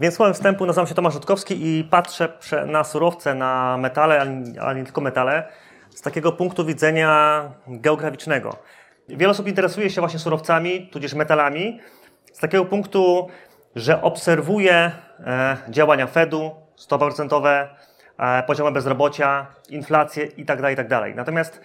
[0.00, 2.28] Więc słowem wstępu nazywam się Tomasz Rutkowski i patrzę
[2.66, 4.20] na surowce, na metale,
[4.60, 5.48] ale nie tylko metale,
[5.90, 8.56] z takiego punktu widzenia geograficznego.
[9.08, 11.80] Wiele osób interesuje się właśnie surowcami, tudzież metalami,
[12.32, 13.28] z takiego punktu,
[13.76, 14.92] że obserwuje
[15.68, 17.68] działania Fedu, stopy procentowe,
[18.18, 20.88] e, poziomy bezrobocia, inflację itd., tak itd.
[20.88, 21.60] Tak Natomiast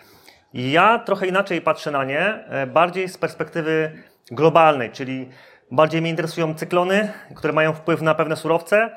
[0.54, 3.91] ja trochę inaczej patrzę na nie, e, bardziej z perspektywy
[4.32, 5.29] globalnej, czyli
[5.71, 8.89] bardziej mnie interesują cyklony, które mają wpływ na pewne surowce,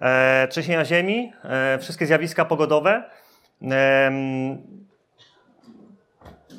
[0.00, 3.02] e, trzęsienia ziemi, e, wszystkie zjawiska pogodowe,
[3.62, 4.10] e,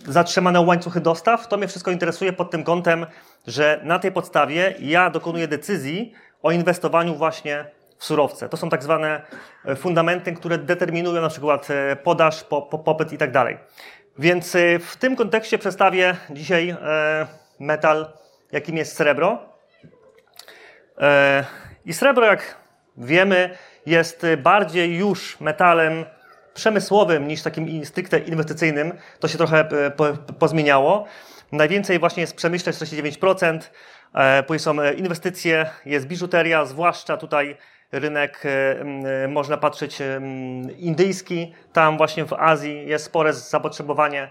[0.07, 1.47] zatrzymane łańcuchy dostaw.
[1.47, 3.05] To mnie wszystko interesuje pod tym kątem,
[3.47, 6.13] że na tej podstawie ja dokonuję decyzji
[6.43, 7.65] o inwestowaniu właśnie
[7.99, 8.49] w surowce.
[8.49, 9.21] To są tak zwane
[9.65, 13.57] e, fundamenty, które determinują na przykład e, podaż, po, po, popyt i tak dalej.
[14.19, 16.75] Więc e, w tym kontekście przedstawię dzisiaj
[17.59, 18.13] metal,
[18.51, 19.39] jakim jest srebro.
[21.86, 22.58] I srebro, jak
[22.97, 26.06] wiemy, jest bardziej już metalem
[26.53, 28.94] przemysłowym niż takim stricte inwestycyjnym.
[29.19, 29.69] To się trochę
[30.39, 31.06] pozmieniało.
[31.52, 33.59] Najwięcej właśnie jest przemyśle 49%,
[34.47, 37.58] później są inwestycje, jest biżuteria, zwłaszcza tutaj
[37.91, 39.97] rynek, e, można patrzeć
[40.78, 44.30] indyjski, tam właśnie w Azji jest spore zapotrzebowanie.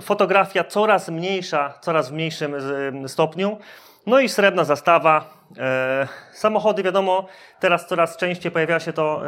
[0.00, 2.54] Fotografia coraz mniejsza, coraz w mniejszym
[3.06, 3.58] stopniu.
[4.06, 5.40] No i srebrna zastawa.
[5.58, 7.26] E, samochody, wiadomo,
[7.60, 9.22] teraz coraz częściej pojawia się to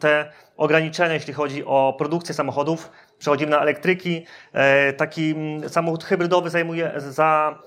[0.00, 2.90] te ograniczenia, jeśli chodzi o produkcję samochodów.
[3.18, 4.26] Przechodzimy na elektryki.
[4.52, 5.34] E, taki
[5.68, 7.58] samochód hybrydowy zajmuje za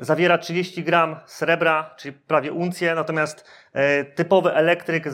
[0.00, 5.04] zawiera 30 gram srebra, czyli prawie uncję, natomiast e, typowy elektryk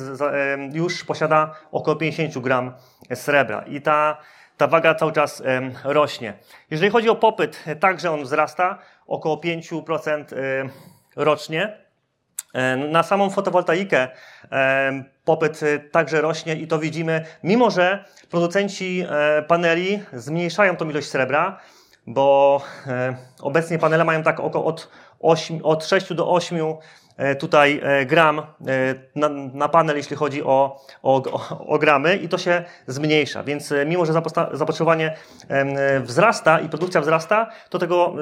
[0.72, 2.72] już posiada około 50 gram
[3.14, 4.16] srebra i ta,
[4.56, 5.42] ta waga cały czas
[5.84, 6.34] rośnie.
[6.70, 8.78] Jeżeli chodzi o popyt, także on wzrasta
[9.10, 10.24] około 5%
[11.16, 11.78] rocznie.
[12.90, 14.08] Na samą fotowoltaikę
[15.24, 15.60] popyt
[15.92, 21.60] także rośnie i to widzimy, mimo że producenci e, paneli zmniejszają tą ilość srebra,
[22.06, 26.58] bo e, obecnie panele mają tak około od, 8, od 6 do 8
[27.16, 28.42] e, tutaj e, gram
[29.14, 31.22] na, na, panel, jeśli chodzi o, o,
[31.66, 33.42] o, gramy i to się zmniejsza.
[33.42, 34.12] Więc mimo, że
[34.52, 35.16] zapotrzebowanie
[36.00, 38.14] wzrasta i produkcja wzrasta, to tego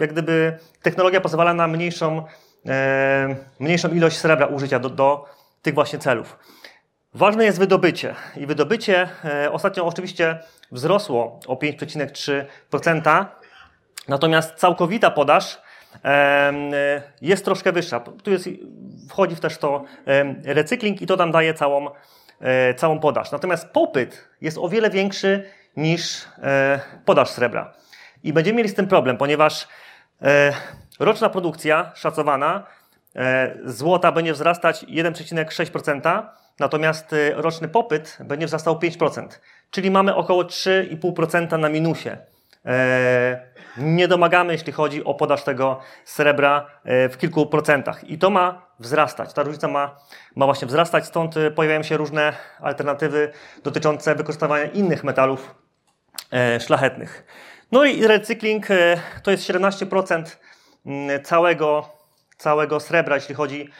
[0.00, 2.24] jak gdyby technologia pozwala na mniejszą,
[3.60, 5.24] mniejszą ilość srebra użycia do, do
[5.62, 6.38] tych właśnie celów.
[7.14, 9.08] Ważne jest wydobycie i wydobycie
[9.50, 10.38] ostatnio oczywiście
[10.72, 13.26] wzrosło o 5,3%,
[14.08, 15.65] natomiast całkowita podaż
[17.22, 18.00] jest troszkę wyższa.
[18.00, 18.48] Tu jest,
[19.08, 19.84] wchodzi w też to
[20.44, 21.88] recykling i to tam daje całą,
[22.40, 23.32] e, całą podaż.
[23.32, 25.44] Natomiast popyt jest o wiele większy
[25.76, 27.72] niż e, podaż srebra.
[28.22, 29.68] I będziemy mieli z tym problem, ponieważ
[30.22, 30.52] e,
[31.00, 32.66] roczna produkcja szacowana
[33.64, 36.22] złota będzie wzrastać 1,6%,
[36.60, 39.28] natomiast roczny popyt będzie wzrastał 5%.
[39.70, 42.10] Czyli mamy około 3,5% na minusie.
[42.66, 43.46] E,
[43.76, 48.04] nie domagamy, jeśli chodzi o podaż tego srebra e, w kilku procentach.
[48.04, 49.32] I to ma wzrastać.
[49.32, 49.96] Ta różnica ma,
[50.36, 53.32] ma właśnie wzrastać, stąd e, pojawiają się różne alternatywy
[53.62, 55.54] dotyczące wykorzystywania innych metalów
[56.60, 57.24] szlachetnych.
[57.72, 58.66] No i recykling
[59.22, 60.36] to jest 17%
[60.86, 61.88] mm, całego
[62.36, 63.70] całego srebra, jeśli chodzi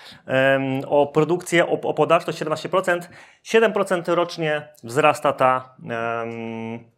[0.86, 3.00] o produkcję, o, o podaż, to 17%.
[3.44, 6.95] 7% rocznie wzrasta ta, um,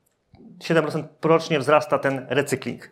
[0.58, 2.90] 7% rocznie wzrasta ten recykling.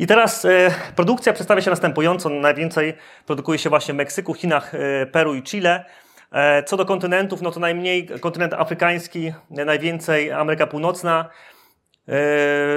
[0.00, 2.28] I teraz e, produkcja przedstawia się następująco.
[2.28, 2.94] Najwięcej
[3.26, 5.84] produkuje się właśnie w Meksyku, Chinach, e, Peru i Chile.
[6.32, 11.28] E, co do kontynentów, no to najmniej kontynent afrykański, najwięcej Ameryka Północna.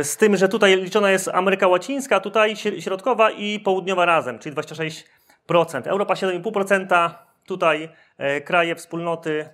[0.04, 5.06] Z tym, że tutaj liczona jest Ameryka Łacińska, tutaj środkowa i południowa razem, czyli 26
[5.86, 7.10] Europa 7,5%,
[7.46, 7.90] tutaj
[8.46, 9.50] kraje wspólnoty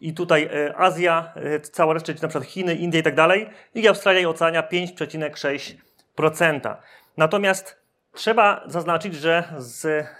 [0.00, 3.50] i tutaj e, Azja, cała reszta, czyli na przykład Chiny, Indie i tak dalej.
[3.74, 6.76] I Australia i Oceania 5,6%.
[7.16, 9.44] Natomiast trzeba zaznaczyć, że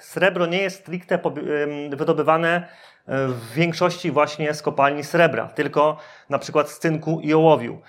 [0.00, 1.18] srebro nie jest stricte
[1.90, 2.68] wydobywane
[3.06, 5.96] w większości właśnie z kopalni srebra, tylko
[6.30, 7.80] na przykład z cynku i ołowiu,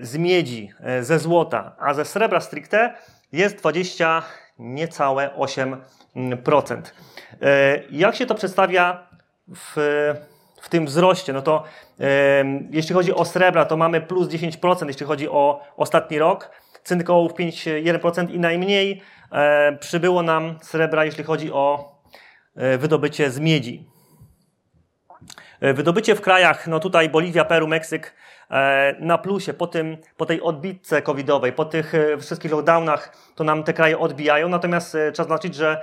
[0.00, 0.70] z miedzi,
[1.00, 2.94] ze złota, a ze srebra stricte
[3.32, 4.22] jest 20
[4.58, 6.82] niecałe 8%.
[7.42, 9.06] E, jak się to przedstawia
[9.48, 9.76] w,
[10.66, 11.32] w tym wzroście?
[11.32, 11.64] No to
[12.70, 16.50] jeśli chodzi o srebra, to mamy plus 10%, jeśli chodzi o ostatni rok.
[16.84, 19.02] Cynk ołów 5,1% i najmniej
[19.32, 21.92] e, przybyło nam srebra, jeśli chodzi o
[22.56, 23.86] e, wydobycie z miedzi.
[25.60, 28.14] Wydobycie w krajach, no tutaj Boliwia, Peru, Meksyk
[29.00, 33.72] na plusie po, tym, po tej odbitce covidowej, po tych wszystkich lockdownach, to nam te
[33.72, 34.48] kraje odbijają.
[34.48, 35.82] Natomiast trzeba znaczyć, że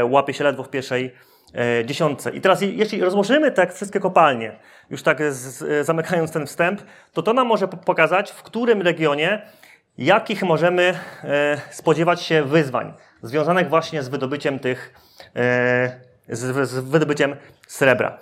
[0.02, 1.14] łapie się ledwo w pierwszej
[1.54, 2.30] E, dziesiątce.
[2.30, 4.58] I teraz, jeśli rozłożymy tak wszystkie kopalnie,
[4.90, 9.42] już tak z, zamykając ten wstęp, to to nam może pokazać, w którym regionie,
[9.98, 12.92] jakich możemy e, spodziewać się wyzwań
[13.22, 14.94] związanych właśnie z wydobyciem tych,
[15.36, 17.36] e, z wydobyciem
[17.66, 18.18] srebra.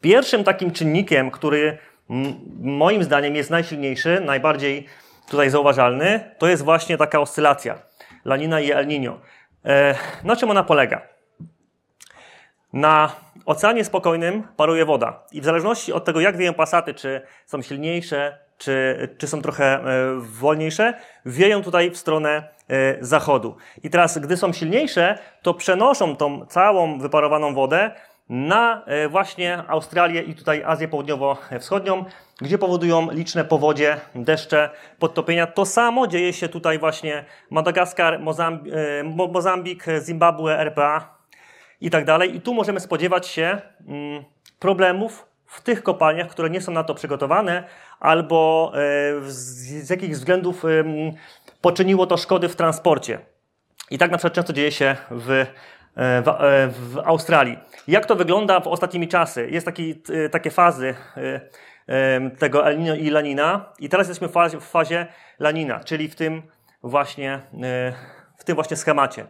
[0.00, 1.78] Pierwszym takim czynnikiem, który
[2.60, 4.86] moim zdaniem jest najsilniejszy, najbardziej
[5.30, 7.78] tutaj zauważalny, to jest właśnie taka oscylacja
[8.24, 9.12] Lanina i El Niño.
[10.24, 11.02] Na czym ona polega?
[12.72, 13.12] Na
[13.46, 18.38] oceanie spokojnym paruje woda i w zależności od tego, jak wieją pasaty, czy są silniejsze,
[18.58, 19.80] czy, czy są trochę e,
[20.20, 20.94] wolniejsze,
[21.26, 23.56] wieją tutaj w stronę e, zachodu.
[23.82, 27.90] I teraz, gdy są silniejsze, to przenoszą tą całą wyparowaną wodę
[28.28, 32.04] na e, właśnie Australię i tutaj Azję Południowo-Wschodnią,
[32.40, 35.46] gdzie powodują liczne powodzie, deszcze, podtopienia.
[35.46, 38.20] To samo dzieje się tutaj właśnie Madagaskar,
[39.04, 41.16] Mozambik, Zimbabwe, RPA,
[41.80, 42.36] i tak dalej.
[42.36, 44.24] I tu możemy spodziewać się mm,
[44.58, 47.64] problemów w tych kopalniach, które nie są na to przygotowane,
[48.00, 48.78] albo e,
[49.26, 50.62] z jakich względów
[51.60, 53.18] poczyniło to szkody w transporcie.
[53.90, 55.46] I tak na przykład często dzieje się w, e,
[55.96, 57.58] w, e, w Australii.
[57.88, 59.48] Jak to wygląda w ostatnimi czasy?
[59.50, 60.94] Jest taki, takie fazy
[62.38, 65.06] tego El Niño i Lanina i teraz jesteśmy w fazie, w fazie
[65.38, 66.42] Lanina, czyli w tym
[66.82, 67.40] właśnie,
[68.38, 69.26] w tym właśnie schemacie.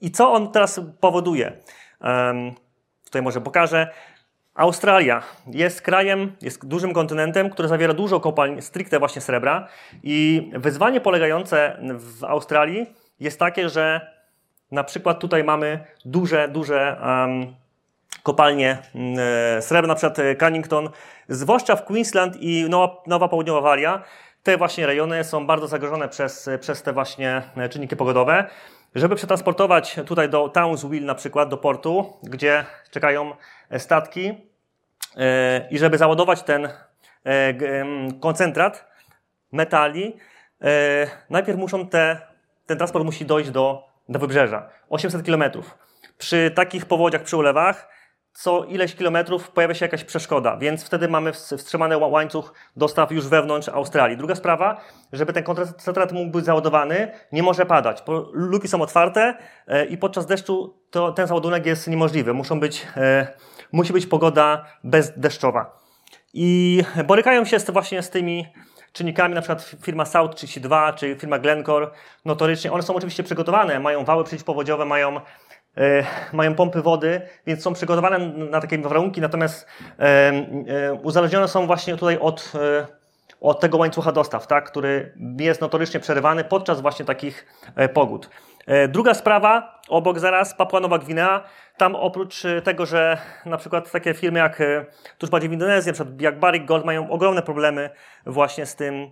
[0.00, 1.52] I co on teraz powoduje?
[3.04, 3.88] Tutaj może pokażę.
[4.54, 9.68] Australia jest krajem, jest dużym kontynentem, który zawiera dużo kopalń stricte właśnie srebra
[10.02, 12.86] i wyzwanie polegające w Australii
[13.22, 14.12] jest takie, że
[14.70, 17.54] na przykład tutaj mamy duże, duże um,
[18.22, 19.04] kopalnie um,
[19.62, 20.90] srebra, na przykład Cunnington,
[21.28, 24.02] zwłaszcza w Queensland i Nowa, Nowa Południowa Walia.
[24.42, 28.46] Te właśnie rejony są bardzo zagrożone przez, przez te właśnie czynniki pogodowe.
[28.94, 33.32] Żeby przetransportować tutaj do Townsville na przykład, do portu, gdzie czekają
[33.70, 34.34] e, statki
[35.16, 36.70] e, i żeby załadować ten e,
[38.20, 38.92] koncentrat
[39.52, 40.16] metali,
[41.30, 42.20] najpierw muszą te,
[42.66, 44.68] ten transport musi dojść do, do wybrzeża.
[44.90, 45.78] 800 kilometrów.
[46.18, 47.88] Przy takich powodziach, przy ulewach,
[48.32, 53.68] co ileś kilometrów pojawia się jakaś przeszkoda, więc wtedy mamy wstrzymany łańcuch dostaw już wewnątrz
[53.68, 54.16] Australii.
[54.16, 54.80] Druga sprawa,
[55.12, 58.02] żeby ten koncentrat mógł być załadowany, nie może padać.
[58.32, 59.34] Luki są otwarte
[59.66, 62.34] e, i podczas deszczu to, ten załadunek jest niemożliwy.
[62.34, 63.26] Muszą być, e,
[63.72, 65.82] musi być pogoda bezdeszczowa.
[66.34, 68.46] I borykają się z, właśnie z tymi
[68.92, 71.90] czynnikami, na przykład firma South 32 czy firma Glencore,
[72.24, 72.72] notorycznie.
[72.72, 75.20] One są oczywiście przygotowane, mają wały przeciwpowodziowe, mają
[75.76, 79.66] E, mają pompy wody, więc są przygotowane na takie warunki, natomiast
[79.98, 82.52] e, uzależnione są właśnie tutaj od,
[83.40, 87.46] od tego łańcucha dostaw, tak, który jest notorycznie przerywany podczas właśnie takich
[87.94, 88.30] pogód.
[88.88, 91.44] Druga sprawa, obok zaraz Papua Nowa Gwinea.
[91.76, 94.62] Tam oprócz tego, że na przykład takie firmy jak
[95.18, 97.90] tuż bardziej w Indonezji, jak Barrick Gold mają ogromne problemy
[98.26, 99.10] właśnie z tym,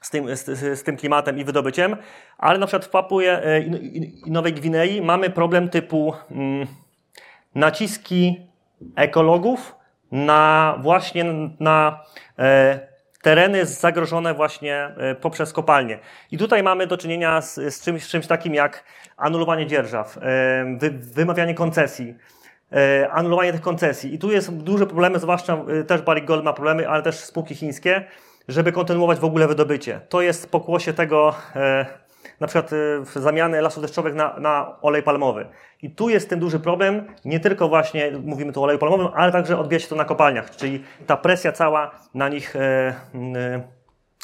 [0.00, 0.44] z tym, z,
[0.78, 1.96] z, tym klimatem i wydobyciem,
[2.38, 6.66] ale na przykład w Papuje e, i Nowej Gwinei mamy problem typu mm,
[7.54, 8.40] naciski
[8.96, 9.76] ekologów
[10.12, 11.24] na właśnie
[11.60, 12.04] na
[12.38, 12.95] e,
[13.26, 15.98] tereny zagrożone właśnie e, poprzez kopalnie.
[16.30, 18.84] I tutaj mamy do czynienia z, z, czymś, z czymś takim jak
[19.16, 20.20] anulowanie dzierżaw, e,
[20.78, 22.14] wy, wymawianie koncesji,
[22.72, 24.14] e, anulowanie tych koncesji.
[24.14, 28.04] I tu jest duże problemy, zwłaszcza też Barrick Gold ma problemy, ale też spółki chińskie,
[28.48, 30.00] żeby kontynuować w ogóle wydobycie.
[30.08, 31.34] To jest pokłosie tego,
[32.40, 32.70] na przykład
[33.16, 35.46] e, zamiany lasów deszczowych na, na olej palmowy.
[35.82, 39.32] I tu jest ten duży problem, nie tylko właśnie mówimy tu o oleju palmowym, ale
[39.32, 42.94] także odbija się to na kopalniach, czyli ta presja cała na nich e,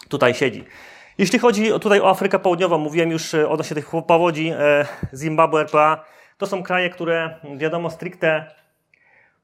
[0.09, 0.65] tutaj siedzi.
[1.19, 4.53] Jeśli chodzi tutaj o Afrykę Południową, mówiłem już odnośnie tych powodzi,
[5.15, 6.05] Zimbabwe, RPA,
[6.39, 8.47] to są kraje, które wiadomo stricte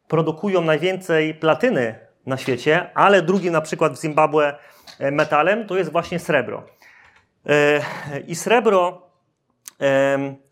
[0.08, 4.58] produkują najwięcej platyny na świecie, ale drugim na przykład w Zimbabwe
[4.98, 6.62] e, metalem to jest właśnie srebro.
[7.48, 7.80] E,
[8.26, 9.08] I srebro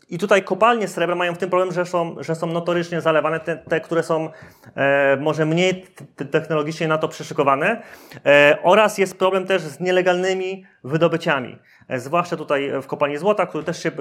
[0.09, 3.57] i tutaj kopalnie srebra mają w tym problem, że są, że są notorycznie zalewane, te,
[3.57, 4.29] te które są
[4.75, 5.85] e, może mniej
[6.31, 7.81] technologicznie na to przyszykowane.
[8.25, 11.57] E, oraz jest problem też z nielegalnymi wydobyciami.
[11.95, 13.91] Zwłaszcza tutaj w kopalni złota, który też się,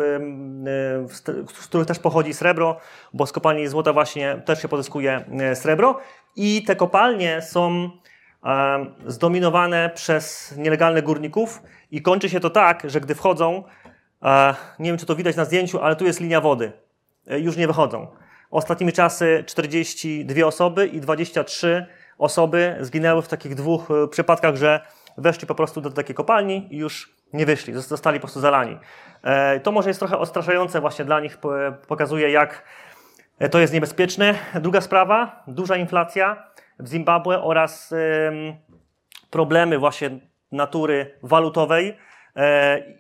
[1.55, 2.77] z których też pochodzi srebro,
[3.13, 5.25] bo z kopalni złota właśnie też się pozyskuje
[5.55, 5.99] srebro.
[6.37, 7.91] I te kopalnie są
[9.07, 13.65] zdominowane przez nielegalnych górników i kończy się to tak, że gdy wchodzą,
[14.79, 16.73] nie wiem, czy to widać na zdjęciu, ale tu jest linia wody.
[17.27, 18.07] E, już nie wychodzą.
[18.51, 21.87] Ostatnimi czasy 42 osoby i 23
[22.19, 24.81] osoby zginęły w takich dwóch e, przypadkach, że
[25.19, 28.79] weszli po prostu do takiej kopalni i już nie wyszli, zostali po prostu zalani.
[29.23, 31.39] E, to może jest trochę odstraszające właśnie dla nich,
[31.89, 32.63] pokazuje jak
[33.51, 34.35] to jest niebezpieczne.
[34.55, 37.95] Druga sprawa, duża inflacja w Zimbabwe oraz
[39.31, 40.11] problemy właśnie
[40.53, 41.97] natury walutowej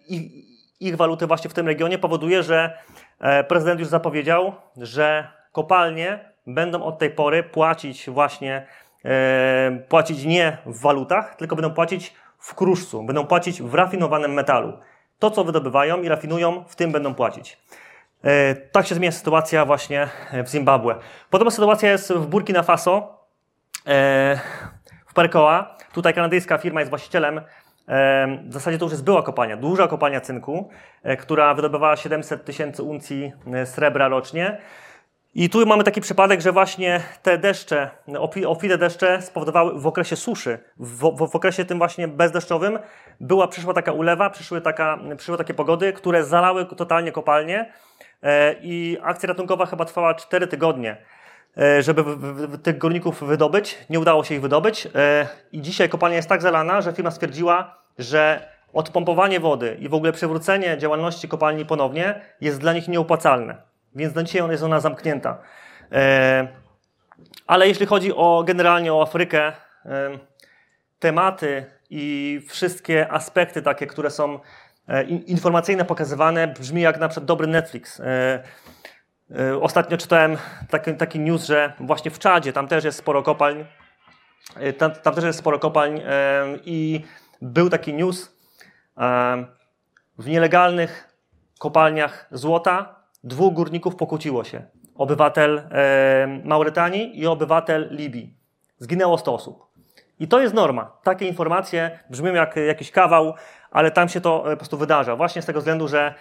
[0.08, 0.46] i
[0.80, 2.78] ich waluty właśnie w tym regionie powoduje, że
[3.20, 8.66] e, prezydent już zapowiedział, że kopalnie będą od tej pory płacić właśnie,
[9.04, 14.78] e, płacić nie w walutach, tylko będą płacić w kruszcu, będą płacić w rafinowanym metalu.
[15.18, 17.58] To, co wydobywają i rafinują, w tym będą płacić.
[18.24, 20.08] E, tak się zmienia sytuacja właśnie
[20.44, 20.94] w Zimbabwe.
[21.30, 23.15] Podobna sytuacja jest w Burkina Faso,
[25.06, 25.76] w Perkoa.
[25.92, 27.40] Tutaj kanadyjska firma jest właścicielem
[28.48, 30.70] w zasadzie to już jest była kopalnia, duża kopalnia cynku,
[31.02, 34.58] e, która wydobywała 700 tysięcy uncji e, srebra rocznie.
[35.34, 37.90] I tu mamy taki przypadek, że właśnie te deszcze,
[38.46, 42.78] obfite deszcze spowodowały w okresie suszy, w, w, w, okresie tym właśnie bezdeszczowym,
[43.20, 47.72] była, przyszła taka ulewa, przyszły, taka, przyszły takie pogody, które zalały totalnie kopalnię
[48.22, 50.96] e, i akcja ratunkowa chyba trwała 4 tygodnie.
[51.60, 52.04] E, żeby
[52.62, 53.78] tych górników wydobyć.
[53.90, 57.78] Nie udało się ich wydobyć e, i dzisiaj kopalnia jest tak zalana, że firma stwierdziła,
[57.98, 63.56] że odpompowanie wody i w ogóle przywrócenie działalności kopalni ponownie jest dla nich nieopłacalne.
[63.94, 65.38] Więc na dzisiaj jest ona zamknięta.
[65.92, 66.48] E,
[67.46, 69.52] ale jeśli chodzi o generalnie o Afrykę,
[70.98, 74.40] tematy i wszystkie aspekty takie, które są
[75.26, 78.00] informacyjne pokazywane, brzmi jak na przykład dobry Netflix.
[79.30, 80.36] E, ostatnio czytałem
[80.70, 83.64] taki, taki news, że właśnie w Czadzie tam też jest sporo kopalń.
[84.56, 87.04] E, tam, tam też jest sporo kopalń e, i
[87.42, 88.36] był taki news
[90.18, 91.18] w nielegalnych
[91.58, 94.62] kopalniach złota dwóch górników pokłóciło się.
[94.94, 95.68] Obywatel
[96.44, 98.34] Mauretanii i obywatel Libii.
[98.78, 99.66] Zginęło 100 osób.
[100.18, 100.92] I to jest norma.
[101.02, 103.34] Takie informacje brzmią jak jakiś kawał,
[103.70, 105.16] ale tam się to po prostu wydarza.
[105.16, 106.14] Właśnie z tego względu, że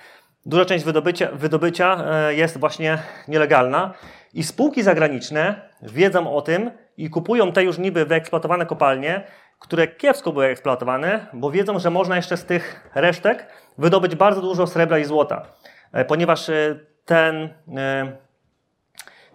[0.46, 2.98] Duża część wydobycia, wydobycia e, jest właśnie
[3.28, 3.94] nielegalna
[4.34, 9.24] i spółki zagraniczne wiedzą o tym i kupują te już niby wyeksploatowane kopalnie,
[9.60, 13.48] które kiepsko były eksploatowane, bo wiedzą, że można jeszcze z tych resztek
[13.78, 15.46] wydobyć bardzo dużo srebra i złota,
[15.94, 17.50] e, ponieważ e, ten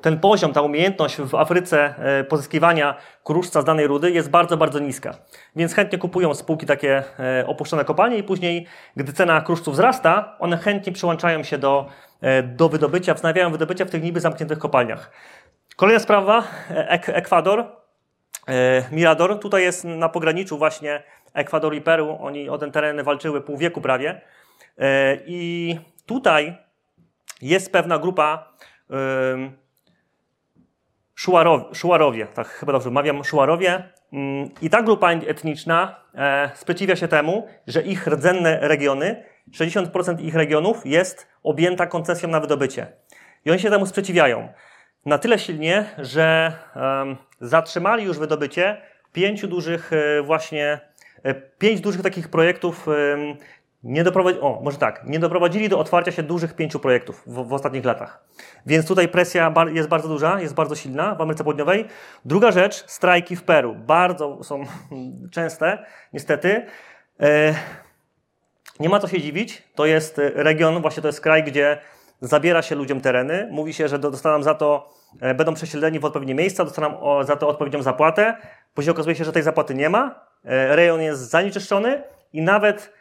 [0.02, 4.78] ten poziom, ta umiejętność w Afryce e, pozyskiwania kruszca z danej rudy jest bardzo, bardzo
[4.78, 5.14] niska.
[5.57, 8.66] Więc chętnie kupują spółki takie e, opuszczone kopalnie i później,
[8.97, 11.87] gdy cena kruszców wzrasta, one chętnie przyłączają się do,
[12.21, 15.11] e, do wydobycia, wznawiają wydobycia w tych niby zamkniętych kopalniach.
[15.76, 17.64] Kolejna sprawa, Ek Ekwador,
[18.92, 19.38] Mirador.
[19.38, 21.02] Tutaj jest na pograniczu właśnie
[21.35, 22.16] Ekwador i Peru.
[22.21, 24.21] Oni o ten teren walczyły pół wieku prawie.
[25.26, 25.76] I
[26.07, 26.57] tutaj
[27.42, 28.52] jest pewna grupa
[31.21, 33.83] Szułarowie, Szułarowie, tak chyba dobrze mawiam, Szułarowie.
[34.12, 40.35] Mm, I ta grupa etniczna e, sprzeciwia się temu, że ich rdzenne regiony, 60% ich
[40.35, 42.87] regionów jest objęta koncesją na wydobycie.
[43.45, 44.49] I oni się temu sprzeciwiają.
[45.07, 46.53] Na tyle silnie, że
[47.41, 50.81] zatrzymali już wydobycie pięciu dużych e, właśnie,
[51.23, 52.87] e, pięć dużych takich projektów
[53.83, 57.53] nie doprowadzi, o, może tak, nie doprowadzili do otwarcia się dużych pięciu projektów w, w,
[57.53, 58.25] ostatnich latach.
[58.67, 61.85] Więc tutaj presja jest bardzo duża, jest bardzo silna w Ameryce Południowej.
[62.25, 63.75] Druga rzecz, strajki w Peru.
[63.75, 64.65] Bardzo są
[65.35, 66.67] częste, niestety.
[67.21, 67.55] E,
[68.81, 69.63] nie ma co się dziwić.
[69.75, 71.79] To jest region, właśnie to jest kraj, gdzie
[72.21, 73.49] zabiera się ludziom tereny.
[73.51, 77.49] Mówi się, że dostaną za to, e, będą przesiedleni w odpowiednie miejsca, dostaną za to
[77.49, 78.37] odpowiednią zapłatę.
[78.75, 83.00] Później okazuje się, że tej zapłaty nie ma e, rejon jest zanieczyszczony i nawet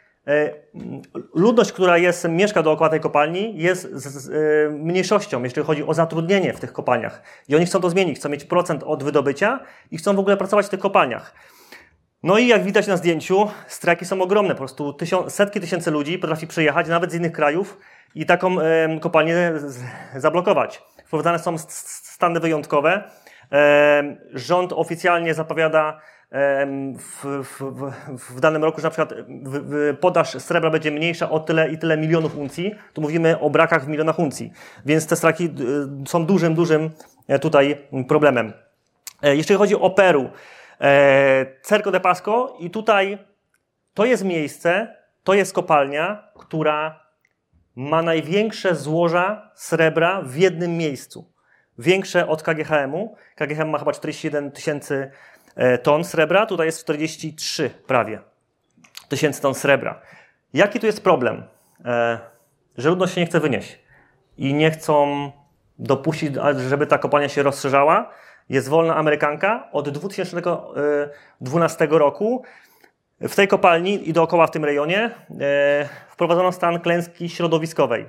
[1.34, 4.30] ludność, która jest, mieszka dookoła tej kopalni, jest z, z,
[4.72, 7.22] mniejszością, jeśli chodzi o zatrudnienie w tych kopalniach.
[7.48, 9.60] I oni chcą to zmienić, chcą mieć procent od wydobycia
[9.90, 11.34] i chcą w ogóle pracować w tych kopalniach.
[12.22, 14.54] No i jak widać na zdjęciu, strajki są ogromne.
[14.54, 14.96] Po prostu
[15.28, 17.78] setki tysięcy ludzi potrafi przyjechać, nawet z innych krajów,
[18.14, 19.52] i taką e, kopalnię
[20.16, 20.82] zablokować.
[21.06, 23.10] Wprowadzane są stany wyjątkowe.
[23.52, 26.00] E, rząd oficjalnie zapowiada e,
[26.98, 29.14] w, w, w, danym roku, że na przykład
[30.00, 32.74] podaż srebra będzie mniejsza o tyle i tyle milionów uncji.
[32.92, 34.52] Tu mówimy o brakach w milionach uncji.
[34.86, 35.54] Więc te strajki
[36.06, 36.90] są dużym, dużym
[37.28, 38.52] e, tutaj problemem.
[39.22, 40.30] E, jeśli chodzi o Peru,
[40.80, 43.18] e, Cerco de Pasco i tutaj
[43.94, 47.00] to jest miejsce, to jest kopalnia, która
[47.76, 51.32] ma największe złoża srebra w jednym miejscu.
[51.78, 53.16] Większe od KGHM-u.
[53.36, 55.10] KGHM ma chyba 41 tysięcy
[55.82, 58.30] ton srebra, tutaj jest 43 prawie
[59.10, 60.00] tysięcy ton srebra.
[60.54, 61.42] Jaki tu jest problem?
[61.84, 62.18] E,
[62.78, 63.78] że ludność się nie chce wynieść
[64.38, 65.30] i nie chcą
[65.78, 66.34] dopuścić,
[66.68, 68.10] żeby ta kopalnia się rozszerzała.
[68.48, 69.68] Jest wolna Amerykanka.
[69.72, 72.42] Od 2012 roku
[73.20, 78.06] w tej kopalni i dookoła w tym rejonie e, wprowadzono stan klęski środowiskowej.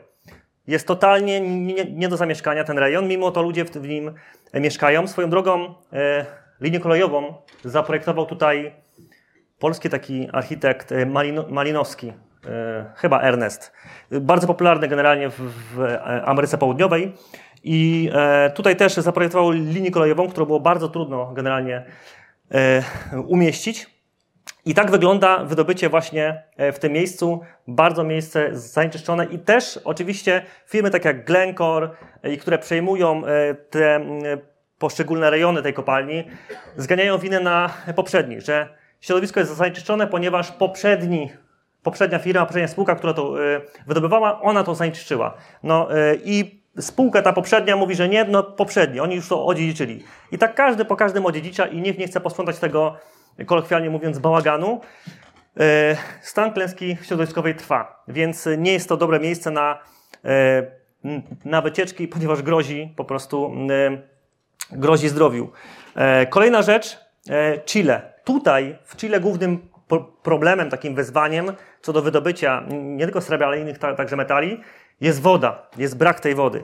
[0.67, 4.13] Jest totalnie nie, nie, do zamieszkania ten rejon, mimo to ludzie w, nim
[4.53, 5.07] mieszkają.
[5.07, 6.25] Swoją drogą e,
[6.61, 7.33] linię kolejową
[7.65, 8.73] zaprojektował tutaj
[9.59, 12.13] polski taki architekt e, Malino, Malinowski,
[12.45, 13.71] e, chyba Ernest.
[14.11, 17.13] Bardzo popularny generalnie w, w Ameryce Południowej.
[17.63, 21.85] I e, tutaj też zaprojektował linię kolejową, którą było bardzo trudno generalnie
[22.51, 22.83] e,
[23.27, 24.01] umieścić.
[24.65, 27.41] I tak wygląda wydobycie właśnie e, w tym miejscu.
[27.67, 31.89] Bardzo miejsce zanieczyszczone i też oczywiście firmy takie jak Glencore,
[32.21, 34.05] e, które przejmują e, te
[34.81, 36.23] poszczególne rejony tej kopalni,
[36.77, 38.67] zganiają winę na poprzedni, że
[39.01, 41.31] środowisko jest zanieczyszczone, ponieważ poprzedni,
[41.83, 43.33] poprzednia firma, poprzednia spółka, która to
[43.87, 45.33] wydobywała, ona to zanieczyszczyła.
[45.63, 45.87] No
[46.23, 50.03] i spółka ta poprzednia mówi, że nie, no poprzedni, oni już to odziedziczyli.
[50.31, 52.95] I tak każdy po każdym odziedzicza i nikt nie chce posprzątać tego
[53.45, 54.81] kolokwialnie mówiąc, bałaganu,
[55.59, 58.03] e, stan klęski środowiskowej trwa.
[58.07, 59.79] Więc nie jest to dobre miejsce na,
[61.45, 63.51] na wycieczki, ponieważ grozi po prostu
[64.71, 65.51] grozi zdrowiu.
[66.29, 66.97] Kolejna rzecz,
[67.65, 68.13] Chile.
[68.23, 69.69] Tutaj w Chile głównym
[70.23, 74.61] problemem, takim wyzwaniem co do wydobycia nie tylko srebra, ale innych także metali,
[75.01, 76.63] jest woda, jest brak tej wody.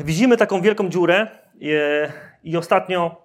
[0.00, 1.26] Widzimy taką wielką dziurę
[2.44, 3.22] i ostatnio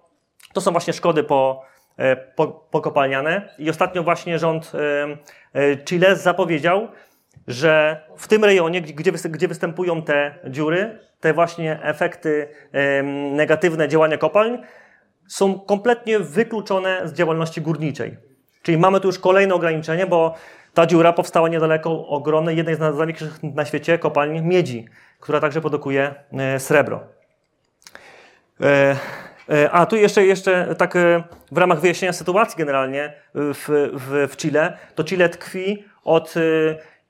[0.54, 1.66] to są właśnie szkody po,
[1.98, 2.16] E,
[2.72, 3.50] pokopalniane.
[3.60, 5.08] I ostatnio właśnie rząd e,
[5.54, 6.88] e, Chile zapowiedział,
[7.48, 12.48] że w tym rejonie, gdzie, występują te dziury, te właśnie efekty
[13.32, 14.58] negatywne działania kopalń
[15.28, 18.18] są kompletnie wykluczone z działalności górniczej.
[18.62, 20.36] Czyli mamy tu już kolejne ograniczenie, bo
[20.74, 24.86] ta dziura powstała niedaleko ogromnej, jednej z największych na świecie kopalni miedzi,
[25.20, 26.16] która także produkuje
[26.58, 27.04] srebro.
[29.50, 34.38] E, a tu jeszcze, jeszcze tak e, w ramach wyjaśnienia sytuacji generalnie w, w, w
[34.38, 36.42] Chile, to Chile tkwi od e,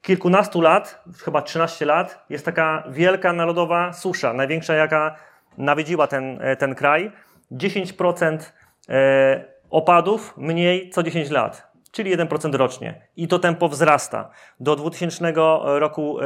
[0.03, 5.15] kilkunastu lat, chyba 13 lat, jest taka wielka narodowa susza, największa jaka
[5.57, 7.11] nawiedziła ten, ten kraj.
[7.51, 8.37] 10%
[9.69, 13.07] opadów mniej co 10 lat, czyli 1% rocznie.
[13.15, 14.29] I to tempo wzrasta.
[14.59, 16.17] Do 2000 roku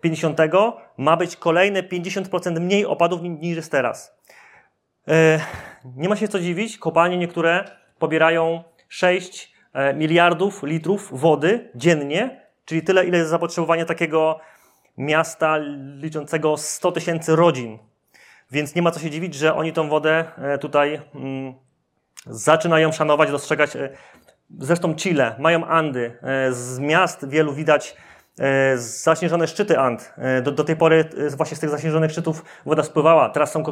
[0.00, 0.38] 50
[0.96, 4.20] ma być kolejne 50% mniej opadów niż jest teraz.
[5.08, 5.40] E,
[5.96, 7.64] nie ma się co dziwić, kopalnie niektóre
[7.98, 14.40] pobierają 6 e, miliardów litrów wody dziennie, czyli tyle, ile jest zapotrzebowanie takiego
[14.98, 15.58] miasta
[15.96, 17.78] liczącego 100 tysięcy rodzin.
[18.50, 21.54] Więc nie ma co się dziwić, że oni tą wodę e, tutaj mm,
[22.26, 23.70] zaczynają szanować, dostrzegać.
[24.58, 26.18] Zresztą Chile mają Andy.
[26.50, 27.96] Z miast wielu widać
[28.40, 30.12] E, zaśnieżone szczyty Ant.
[30.18, 33.64] E, do, do tej pory e, właśnie z tych zaśnieżonych szczytów woda spływała, teraz są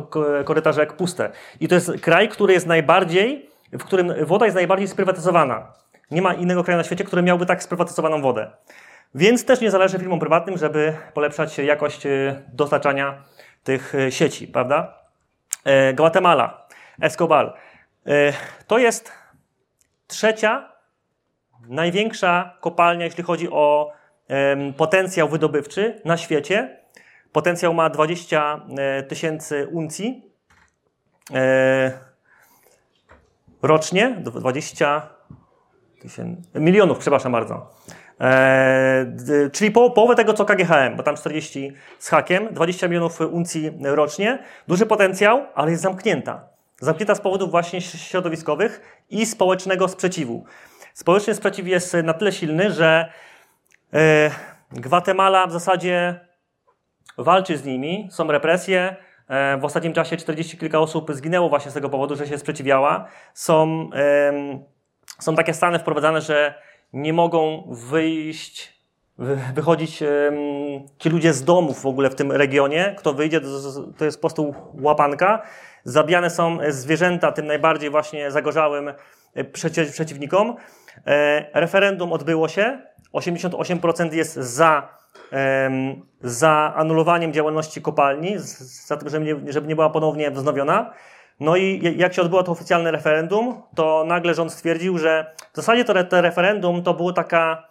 [0.45, 1.31] korytarze jak puste.
[1.61, 5.73] I to jest kraj, który jest najbardziej, w którym woda jest najbardziej sprywatyzowana.
[6.11, 8.51] Nie ma innego kraju na świecie, który miałby tak sprywatyzowaną wodę.
[9.15, 12.03] Więc też nie zależy firmom prywatnym, żeby polepszać jakość
[12.53, 13.23] dostarczania
[13.65, 14.95] tych sieci, prawda?
[15.95, 16.67] Guatemala,
[17.01, 17.55] Escobar.
[18.67, 19.13] To jest
[20.07, 20.73] trzecia
[21.69, 23.93] największa kopalnia, jeśli chodzi o
[24.77, 26.79] potencjał wydobywczy na świecie.
[27.33, 30.33] Potencjał ma 20 e, tysięcy uncji
[31.35, 31.93] e,
[33.63, 35.18] rocznie, 20 tysięcy,
[36.55, 37.71] milionów, przepraszam bardzo.
[38.21, 39.07] E,
[39.53, 44.39] czyli po, połowę tego, co KGHM, bo tam 40 z hakiem, 20 milionów uncji rocznie.
[44.69, 46.49] Duży potencjał, ale jest zamknięta.
[46.81, 50.45] Zamknięta z powodów właśnie środowiskowych i społecznego sprzeciwu.
[50.95, 53.13] Społeczny sprzeciw jest na tyle silny, że
[53.95, 54.31] e,
[54.73, 56.21] Gwatemala w zasadzie
[57.19, 58.97] walczy z nimi, są represje.
[59.29, 63.09] E, w ostatnim czasie 40 kilka osób zginęło właśnie z tego powodu, że się sprzeciwiała.
[63.35, 63.91] Są,
[65.21, 66.55] są takie stany wprowadzane, że
[66.93, 68.79] nie mogą wyjść,
[69.55, 70.03] wychodzić
[70.99, 72.95] ci ludzie z domów w ogóle w tym regionie.
[72.99, 73.41] Kto wyjdzie,
[73.99, 75.43] to jest po prostu łapanka.
[75.85, 78.93] Zabijane są zwierzęta tym najbardziej właśnie zagorzałym
[79.35, 79.45] e,
[79.93, 80.57] przeciwnikom.
[81.07, 82.81] E, referendum odbyło się.
[83.15, 84.89] 88% jest za,
[86.21, 88.35] za anulowaniem działalności kopalni,
[88.87, 90.93] za tym, żeby nie, żeby nie była ponownie wznowiona.
[91.41, 95.85] No i jak się odbyło to oficjalne referendum, to nagle rząd stwierdził, że w zasadzie
[95.85, 97.69] to, to referendum to było taka,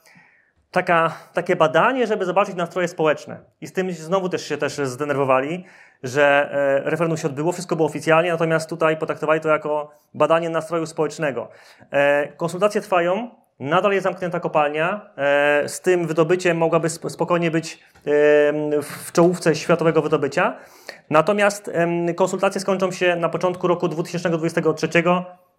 [0.72, 3.40] taka, takie badanie, żeby zobaczyć nastroje społeczne.
[3.62, 5.66] I z tym znowu też się też zdenerwowali,
[6.04, 10.86] że e, referendum się odbyło, wszystko było oficjalnie, natomiast tutaj potraktowali to jako badanie nastroju
[10.86, 11.50] społecznego.
[11.92, 15.10] E, konsultacje trwają, Nadal jest zamknięta kopalnia.
[15.18, 17.80] E, z tym wydobyciem mogłaby spokojnie być
[18.82, 20.58] w czołówce światowego wydobycia.
[21.10, 21.72] Natomiast
[22.16, 24.88] konsultacje skończą się na początku roku 2023.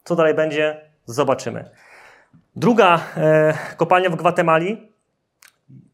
[0.05, 1.71] Co dalej będzie, zobaczymy.
[2.57, 4.93] Druga e, kopalnia w Gwatemali.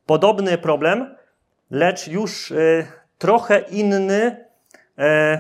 [0.07, 1.17] Podobny problem,
[1.71, 2.55] lecz już e,
[3.19, 4.45] trochę inny,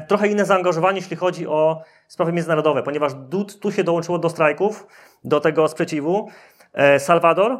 [0.08, 3.12] trochę inne zaangażowanie, jeśli chodzi o sprawy międzynarodowe, ponieważ
[3.60, 4.86] tu się dołączyło do strajków,
[5.24, 6.28] do tego sprzeciwu.
[6.74, 7.58] E, Salwador,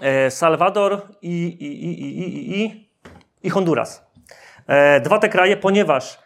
[0.00, 2.90] e, Salwador i, i, i, i,
[3.42, 4.06] i Honduras.
[4.66, 6.18] E, dwa te kraje, ponieważ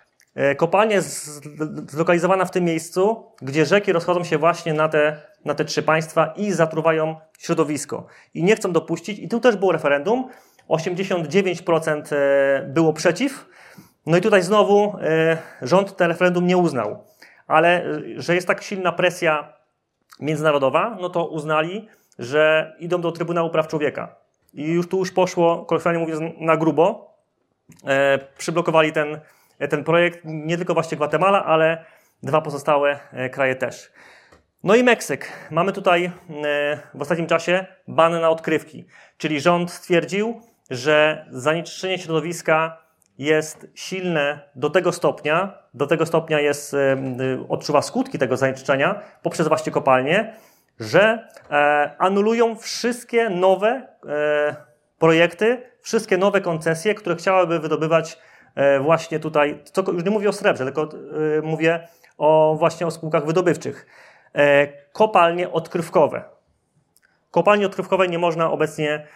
[0.57, 1.45] kopalnia jest
[1.91, 6.27] zlokalizowana w tym miejscu, gdzie rzeki rozchodzą się właśnie na te, na te trzy państwa
[6.37, 8.07] i zatruwają środowisko.
[8.35, 10.29] I nie chcą dopuścić, i tu też było referendum,
[10.69, 12.03] 89%
[12.67, 13.49] było przeciw.
[14.07, 14.99] No i tutaj znowu
[15.63, 17.05] rząd ten referendum nie uznał.
[17.47, 17.85] Ale
[18.17, 19.56] że jest tak silna presja
[20.21, 24.17] międzynarodowa, no to uznali, że idą do Trybunału Praw Człowieka.
[24.55, 27.15] I już tu już poszło, kolokwialnie mówiąc, na grubo.
[27.87, 29.21] E, przyblokowali ten,
[29.71, 31.85] ten projekt, nie tylko właśnie Gwatemala, ale
[32.23, 33.93] dwa pozostałe e, kraje też.
[34.65, 35.33] No i Meksyk.
[35.51, 36.11] Mamy tutaj e,
[36.95, 38.85] w ostatnim czasie ban na odkrywki,
[39.19, 42.86] czyli rząd stwierdził, że zanieczyszczenie środowiska
[43.19, 46.79] jest silne do tego stopnia, do tego stopnia jest, y,
[47.49, 50.35] odczuwa skutki tego zanieczyszczenia poprzez właśnie kopalnie,
[50.81, 54.57] że e, anulują wszystkie nowe e,
[54.99, 58.19] projekty, wszystkie nowe koncesje, które chciałyby wydobywać
[58.55, 60.89] e, właśnie tutaj, co, już nie mówię o srebrze, tylko
[61.43, 63.87] mówię o właśnie o spółkach wydobywczych.
[64.93, 66.25] Kopalnie odkrywkowe.
[67.31, 69.07] Kopalnie odkrywkowe nie można obecnie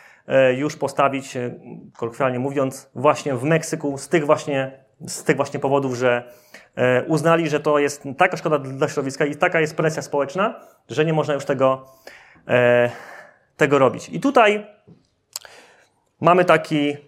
[0.56, 1.54] już postawić, e,
[1.96, 6.32] kolokwialnie mówiąc, właśnie w Meksyku z tych właśnie, z tych właśnie powodów, że
[6.76, 11.04] e, uznali, że to jest taka szkoda dla środowiska i taka jest presja społeczna, że
[11.04, 11.86] nie można już tego,
[13.56, 14.08] tego robić.
[14.08, 14.66] I tutaj
[16.20, 16.98] mamy takie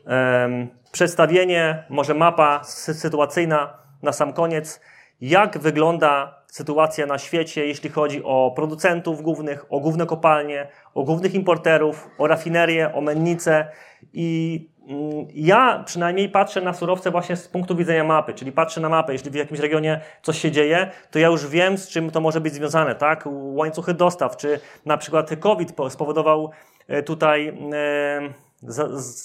[0.92, 4.80] przedstawienie, może mapa sytuacyjna na sam koniec,
[5.20, 11.34] jak wygląda sytuacja na świecie, jeśli chodzi o producentów głównych, o główne kopalnie, o głównych
[11.34, 13.66] importerów, o rafinerie, o mennice
[14.12, 18.88] i mm, ja przynajmniej patrzę na surowce właśnie z punktu widzenia mapy, czyli patrzę na
[18.88, 22.20] mapę, jeśli w jakimś regionie coś się dzieje, to ja już wiem, z czym to
[22.20, 23.24] może być związane, tak?
[23.32, 26.50] Łańcuchy dostaw, czy na przykład COVID spowodował
[26.88, 28.32] e, tutaj e,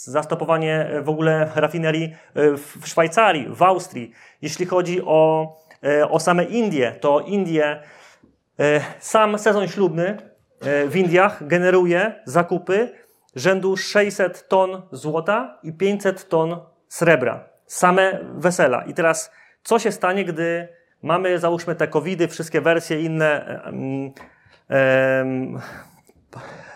[0.08, 4.12] zastopowanie w ogóle rafinerii e, w Szwajcarii, w Austrii.
[4.42, 5.48] Jeśli chodzi o
[6.10, 7.82] o same Indie, to Indie,
[8.60, 10.18] e, sam sezon ślubny
[10.62, 12.90] e, w Indiach generuje zakupy
[13.36, 17.50] rzędu 600 ton złota i 500 ton srebra.
[17.66, 18.84] Same wesela.
[18.84, 19.32] I teraz,
[19.64, 20.68] co się stanie, gdy
[21.02, 23.62] mamy, załóżmy, te covidy, wszystkie wersje inne,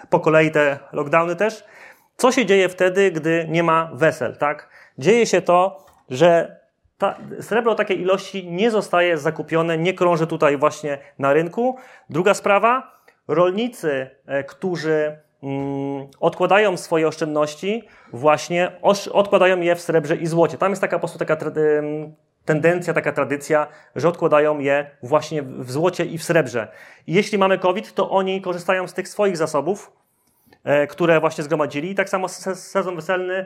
[0.09, 1.63] po kolei te lockdowny też.
[2.17, 4.69] Co się dzieje wtedy, gdy nie ma wesel, tak?
[4.97, 6.60] Dzieje się to, że
[7.01, 11.77] ta, srebro takiej ilości nie zostaje zakupione, nie krąży tutaj właśnie na rynku.
[12.09, 18.71] Druga sprawa, rolnicy, e, którzy mm, odkładają swoje oszczędności, właśnie
[19.11, 20.57] odkładają je w srebrze i złocie.
[20.57, 21.37] Tam jest taka po prostu taka
[22.45, 26.67] tendencja, taka tradycja, że odkładają je właśnie w złocie i w srebrze.
[27.07, 29.91] I jeśli mamy COVID, to oni korzystają z tych swoich zasobów,
[30.63, 31.91] e, które właśnie zgromadzili.
[31.91, 33.45] I tak samo sezon weselny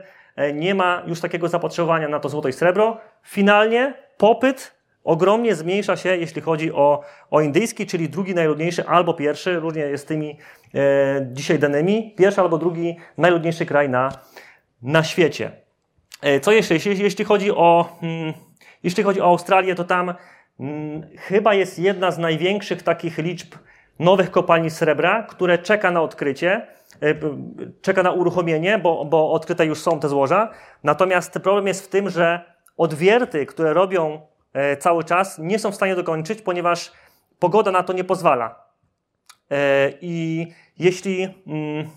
[0.54, 2.98] nie ma już takiego zapotrzebowania na to złoto i srebro.
[3.24, 9.60] Finalnie popyt ogromnie zmniejsza się, jeśli chodzi o, o indyjski, czyli drugi najludniejszy albo pierwszy,
[9.60, 10.38] różnie jest z tymi
[10.76, 14.12] e, dzisiaj danymi, pierwszy albo drugi najludniejszy kraj na,
[14.82, 15.52] na świecie.
[16.22, 16.74] E, co jeszcze?
[16.74, 18.34] Jeśli, jeśli, chodzi o, hmm,
[18.84, 20.14] jeśli chodzi o Australię, to tam
[20.60, 23.56] mm, chyba jest jedna z największych takich liczb
[24.00, 26.68] nowych kopalni srebra, które czeka na odkrycie, e,
[27.82, 30.50] czeka na uruchomienie, bo, bo odkryte już są te złoża.
[30.84, 34.22] Natomiast problem jest w tym, że odwierty, które robią
[34.54, 36.92] e, cały czas, nie są w stanie dokończyć, ponieważ
[37.40, 38.66] pogoda na to nie pozwala.
[39.52, 40.48] E, I
[40.80, 41.90] jeśli mm,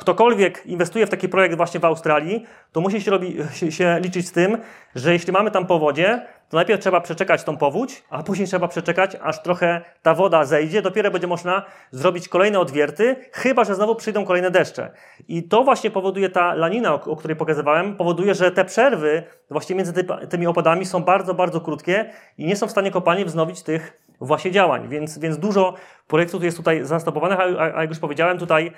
[0.00, 3.36] ktokolwiek inwestuje w taki projekt właśnie w Australii, to musi się, robi,
[3.70, 4.58] się, liczyć z tym,
[4.94, 9.16] że jeśli mamy tam powodzie, to najpierw trzeba przeczekać tą powódź, a później trzeba przeczekać,
[9.22, 14.24] aż trochę ta woda zejdzie, dopiero będzie można zrobić kolejne odwierty, chyba że znowu przyjdą
[14.24, 14.90] kolejne deszcze.
[15.28, 19.92] I to właśnie powoduje ta lanina, o, której pokazywałem, powoduje, że te przerwy właśnie między
[19.92, 24.02] ty, tymi opadami są bardzo, bardzo krótkie i nie są w stanie kopalnie wznowić tych
[24.20, 24.88] właśnie działań.
[24.88, 25.74] Więc, więc dużo
[26.08, 28.72] projektów jest tutaj zastopowanych, a, a jak już powiedziałem, tutaj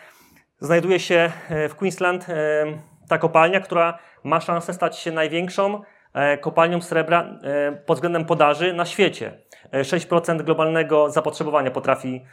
[0.62, 2.34] znajduje się e, w Queensland e,
[3.08, 5.82] ta kopalnia, która ma szansę stać się największą
[6.14, 7.38] e, kopalnią srebra
[7.86, 9.38] pod względem podaży na świecie.
[9.72, 12.24] 6% globalnego zapotrzebowania potrafi,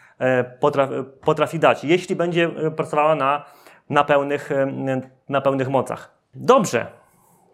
[0.60, 3.46] potrafi, potrafi dać, jeśli będzie pracowała na,
[3.90, 4.50] na, pełnych,
[5.30, 6.20] na pełnych mocach.
[6.34, 6.86] Dobrze.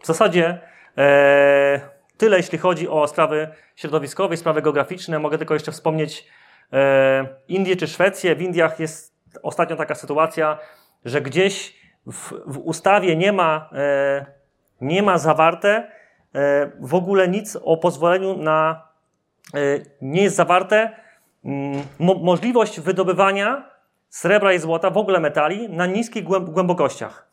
[0.02, 0.60] W zasadzie
[0.98, 1.80] e,
[2.18, 5.20] tyle, jeśli chodzi o sprawy środowiskowe, sprawy geograficzne.
[5.20, 6.28] Mogę tylko jeszcze wspomnieć
[6.74, 8.36] e, Indię czy Szwecję.
[8.36, 10.58] W Indiach jest ostatnio taka sytuacja,
[11.06, 14.26] że gdzieś w, w ustawie nie ma, e,
[14.82, 15.70] nie ma zawarte
[16.36, 18.88] e, w ogóle nic o pozwoleniu na,
[19.54, 19.58] e,
[20.02, 20.90] nie jest zawarte
[21.46, 23.70] mm, mo, możliwość wydobywania
[24.10, 27.28] srebra i złota, w ogóle metali, na niskich głębokościach.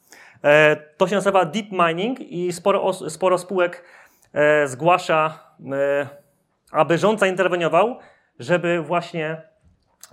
[0.44, 3.84] E, to się nazywa deep mining i sporo, sporo spółek
[4.32, 5.38] e, zgłasza,
[5.72, 6.06] e,
[6.72, 7.98] aby rząd zainterweniował,
[8.38, 9.42] żeby właśnie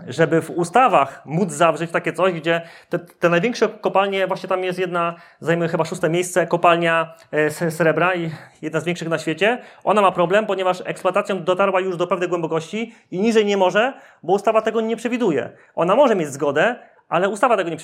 [0.07, 4.79] żeby w ustawach móc zawrzeć takie coś, gdzie te, te, największe kopalnie, właśnie tam jest
[4.79, 9.61] jedna, zajmuje chyba szóste miejsce, kopalnia e, srebra i jedna z większych na świecie.
[9.83, 14.33] Ona ma problem, ponieważ eksploatacją dotarła już do pewnej głębokości i niżej nie może, bo
[14.33, 15.49] ustawa tego nie przewiduje.
[15.75, 16.75] Ona może mieć zgodę,
[17.09, 17.77] ale ustawa tego nie,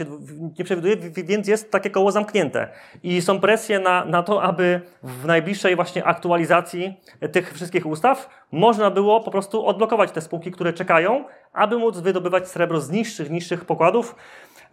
[0.60, 2.68] nie przewiduje, więc jest takie koło zamknięte.
[3.04, 6.94] I są presje na, na to, aby w najbliższej właśnie aktualizacji
[7.32, 12.48] tych wszystkich ustaw można było po prostu odblokować te spółki, które czekają, aby móc wydobywać
[12.48, 14.16] srebro z niższych, niższych pokładów.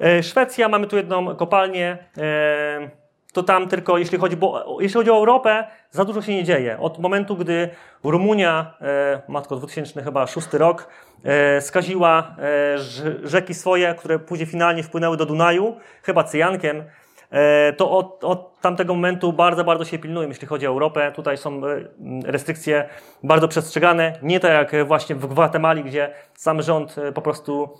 [0.00, 3.01] E, Szwecja, mamy tu jedną kopalnię, e,
[3.33, 6.79] to tam tylko, jeśli chodzi, bo, jeśli chodzi o Europę, za dużo się nie dzieje.
[6.79, 7.68] Od momentu, gdy
[8.05, 10.88] Rumunia, e, matko 2006 rok,
[11.25, 12.79] e, skaziła e,
[13.23, 16.85] rzeki swoje, które później finalnie wpłynęły do Dunaju, chyba cyjankiem,
[17.31, 21.12] e, to od, od tamtego momentu bardzo, bardzo się pilnują, jeśli chodzi o Europę.
[21.12, 21.85] Tutaj są e,
[22.25, 22.88] restrykcje
[23.23, 27.79] bardzo przestrzegane, nie tak jak właśnie w Gwatemali, gdzie sam rząd e, po prostu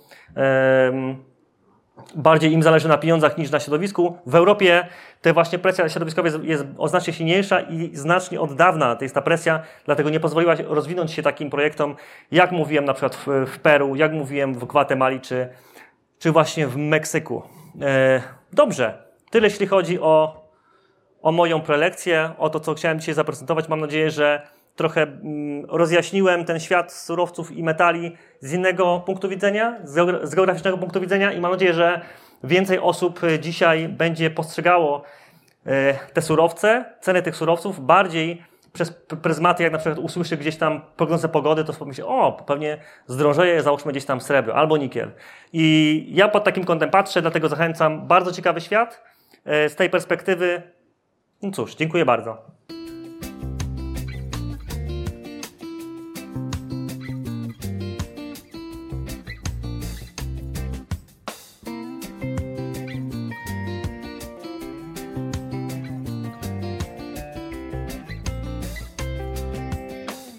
[2.15, 4.17] bardziej im zależy na pieniądzach niż na środowisku.
[4.25, 4.87] W Europie
[5.21, 9.21] te właśnie presja środowiskowa jest, jest znacznie silniejsza i znacznie od dawna to jest ta
[9.21, 11.95] presja, dlatego nie pozwoliła rozwinąć się takim projektom,
[12.31, 15.49] jak mówiłem na przykład w, w Peru, jak mówiłem w Gwatemali, czy,
[16.19, 17.43] czy właśnie w Meksyku.
[17.81, 18.21] E,
[18.53, 20.43] dobrze, tyle jeśli chodzi o,
[21.21, 23.69] o moją prelekcję, o to, co chciałem dzisiaj zaprezentować.
[23.69, 29.77] Mam nadzieję, że trochę mm, rozjaśniłem ten świat surowców i metali z innego punktu widzenia,
[30.23, 32.01] z geograficznego punktu widzenia i mam nadzieję, że
[32.43, 35.03] więcej osób e, dzisiaj będzie postrzegało
[35.65, 40.81] e, te surowce, ceny tych surowców bardziej przez pryzmaty, jak na przykład usłyszy gdzieś tam
[40.97, 45.11] prognozę pogody, to pomyśli, o, pewnie zdrożeje, załóżmy gdzieś tam srebro albo nikiel.
[45.53, 48.07] I ja pod takim kątem patrzę, dlatego zachęcam.
[48.07, 49.03] Bardzo ciekawy świat.
[49.45, 50.61] E, z tej perspektywy,
[51.41, 52.52] no cóż, dziękuję bardzo.